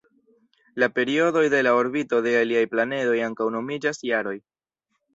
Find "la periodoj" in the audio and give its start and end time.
0.83-1.43